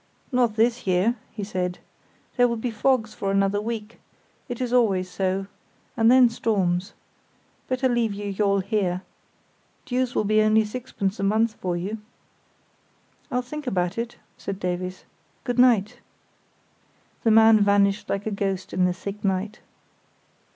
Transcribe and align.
"Not 0.31 0.55
this 0.55 0.87
year," 0.87 1.15
he 1.29 1.43
said; 1.43 1.77
"there 2.35 2.47
will 2.47 2.55
be 2.55 2.71
fogs 2.71 3.13
for 3.13 3.29
another 3.29 3.61
week; 3.61 3.99
it 4.49 4.59
is 4.59 4.73
always 4.73 5.07
so, 5.07 5.45
and 5.95 6.09
then 6.09 6.27
storms. 6.27 6.93
Better 7.67 7.87
leave 7.87 8.11
your 8.11 8.29
yawl 8.29 8.61
here. 8.61 9.03
Dues 9.85 10.15
will 10.15 10.23
be 10.23 10.41
only 10.41 10.65
sixpence 10.65 11.19
a 11.19 11.23
month 11.23 11.53
for 11.53 11.77
you. 11.77 11.99
"I'll 13.29 13.43
think 13.43 13.67
about 13.67 13.95
it," 13.99 14.15
said 14.39 14.59
Davies. 14.59 15.05
"Good 15.43 15.59
night." 15.59 15.99
The 17.21 17.29
man 17.29 17.59
vanished 17.63 18.09
like 18.09 18.25
a 18.25 18.31
ghost 18.31 18.73
in 18.73 18.85
the 18.85 18.93
thick 18.93 19.23
night. 19.23 19.59